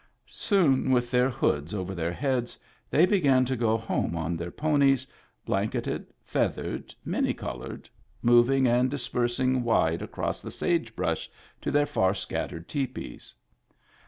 Soon 0.25 0.89
with 0.89 1.11
their 1.11 1.29
hoods 1.29 1.75
over 1.75 1.93
their 1.93 2.11
heads 2.11 2.57
they 2.89 3.05
began 3.05 3.45
to 3.45 3.55
go 3.55 3.77
home 3.77 4.15
on 4.17 4.35
their 4.35 4.49
ponies, 4.49 5.05
blanketed, 5.45 6.07
feathered, 6.23 6.91
many 7.05 7.35
colored, 7.35 7.87
moving 8.23 8.65
and 8.65 8.89
dispersing 8.89 9.61
wide 9.61 10.01
across 10.01 10.41
the 10.41 10.49
sage 10.49 10.95
brush 10.95 11.29
to 11.61 11.69
their 11.69 11.85
far 11.85 12.15
scattered 12.15 12.67
tepees. 12.67 13.35